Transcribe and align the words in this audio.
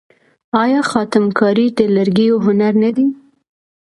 آیا 0.63 0.81
خاتم 0.91 1.25
کاري 1.39 1.67
د 1.77 1.79
لرګیو 1.95 2.35
هنر 2.45 2.73
نه 2.83 2.89
دی؟ 2.95 3.07